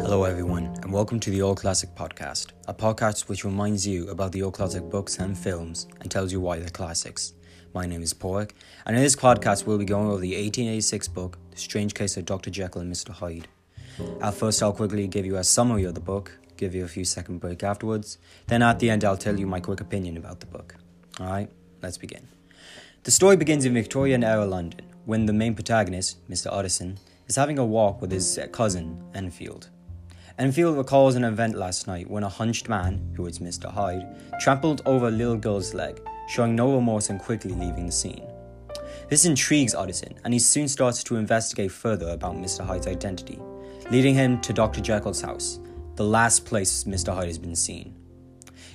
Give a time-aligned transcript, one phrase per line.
[0.00, 4.32] Hello, everyone, and welcome to the Old Classic Podcast, a podcast which reminds you about
[4.32, 7.34] the old classic books and films and tells you why they're classics.
[7.74, 8.52] My name is Porrick,
[8.86, 12.24] and in this podcast, we'll be going over the 1886 book, The Strange Case of
[12.24, 12.48] Dr.
[12.48, 13.10] Jekyll and Mr.
[13.10, 13.48] Hyde.
[14.22, 17.04] At first, I'll quickly give you a summary of the book, give you a few
[17.04, 20.46] second break afterwards, then at the end, I'll tell you my quick opinion about the
[20.46, 20.76] book.
[21.20, 21.50] Alright,
[21.82, 22.28] let's begin.
[23.02, 26.46] The story begins in Victorian era London, when the main protagonist, Mr.
[26.52, 29.70] Utterson, is having a walk with his cousin, Enfield.
[30.38, 33.68] Enfield recalls an event last night when a hunched man, who is Mr.
[33.68, 34.06] Hyde,
[34.38, 38.24] trampled over a little girl's leg, showing no remorse and quickly leaving the scene.
[39.08, 42.64] This intrigues Utterson, and he soon starts to investigate further about Mr.
[42.64, 43.40] Hyde's identity,
[43.90, 44.80] leading him to Dr.
[44.80, 45.58] Jekyll's house,
[45.96, 47.12] the last place Mr.
[47.12, 47.96] Hyde has been seen.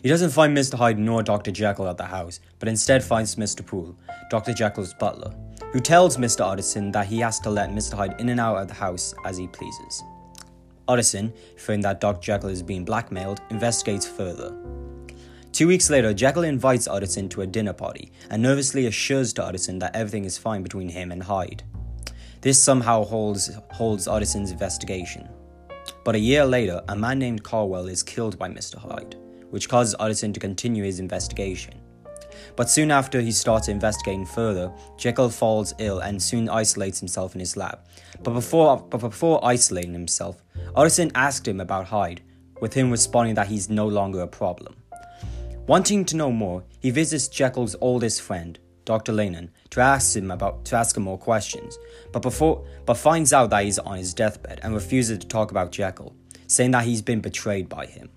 [0.01, 0.73] He doesn't find Mr.
[0.73, 1.51] Hyde nor Dr.
[1.51, 3.65] Jekyll at the house, but instead finds Mr.
[3.65, 3.97] Poole,
[4.29, 4.51] Dr.
[4.51, 5.33] Jekyll's butler,
[5.71, 6.41] who tells Mr.
[6.41, 7.93] Utterson that he has to let Mr.
[7.93, 10.03] Hyde in and out of the house as he pleases.
[10.93, 12.21] Utterson, fearing that Dr.
[12.21, 14.55] Jekyll is being blackmailed, investigates further.
[15.51, 19.79] Two weeks later, Jekyll invites Utterson to a dinner party and nervously assures to Utterson
[19.79, 21.63] that everything is fine between him and Hyde.
[22.41, 25.27] This somehow holds, holds Utterson's investigation.
[26.05, 28.75] But a year later, a man named Carwell is killed by Mr.
[28.75, 29.15] Hyde,
[29.49, 31.73] which causes Utterson to continue his investigation.
[32.55, 37.39] But soon after he starts investigating further, Jekyll falls ill and soon isolates himself in
[37.39, 37.79] his lab.
[38.21, 40.43] But before, but before isolating himself,
[40.75, 42.21] Utterson asked him about Hyde,
[42.61, 44.75] with him responding that he's no longer a problem.
[45.67, 49.13] Wanting to know more, he visits Jekyll's oldest friend, Dr.
[49.13, 51.77] Lanyon, to ask him about to ask him more questions,
[52.11, 55.71] but before but finds out that he's on his deathbed and refuses to talk about
[55.71, 56.15] Jekyll,
[56.47, 58.09] saying that he's been betrayed by him.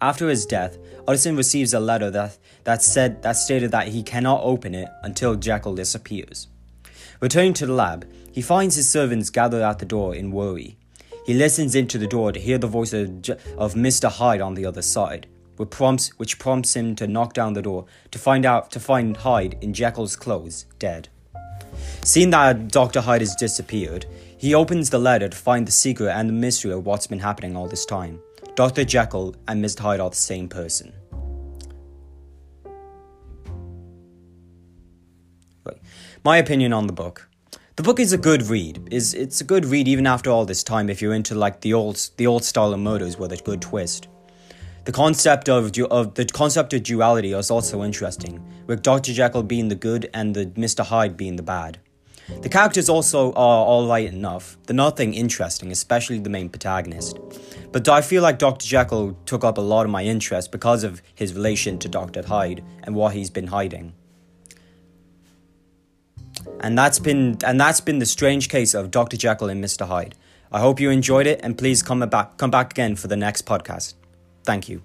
[0.00, 4.42] After his death, Utterson receives a letter that, that said that stated that he cannot
[4.44, 6.46] open it until Jekyll disappears.
[7.20, 10.76] Returning to the lab, he finds his servants gathered at the door in worry.
[11.26, 13.08] He listens into the door to hear the voice of,
[13.58, 14.08] of Mr.
[14.08, 15.26] Hyde on the other side,
[15.56, 19.16] which prompts, which prompts him to knock down the door to find out to find
[19.16, 21.08] Hyde in Jekyll's clothes, dead.
[22.04, 23.00] Seeing that Dr.
[23.00, 24.06] Hyde has disappeared,
[24.38, 27.56] he opens the letter to find the secret and the mystery of what's been happening
[27.56, 28.20] all this time.
[28.54, 28.84] Dr.
[28.84, 29.80] Jekyll and Mr.
[29.80, 30.92] Hyde are the same person.
[36.24, 37.28] My opinion on the book.
[37.76, 38.88] The book is a good read.
[38.90, 41.74] Is it's a good read even after all this time if you're into like the
[41.74, 44.08] old the old style of murders with a good twist.
[44.84, 49.12] The concept of, du- of the concept of duality is also interesting, with Dr.
[49.12, 50.84] Jekyll being the good and the Mr.
[50.84, 51.78] Hyde being the bad.
[52.40, 54.56] The characters also are alright enough.
[54.64, 57.18] They're nothing interesting, especially the main protagonist.
[57.72, 58.66] But I feel like Dr.
[58.66, 62.22] Jekyll took up a lot of my interest because of his relation to Dr.
[62.26, 63.94] Hyde and what he's been hiding.
[66.60, 69.16] And that's been and that's been the strange case of Dr.
[69.16, 69.86] Jekyll and Mr.
[69.86, 70.14] Hyde.
[70.50, 73.46] I hope you enjoyed it and please come back come back again for the next
[73.46, 73.94] podcast.
[74.44, 74.82] Thank you.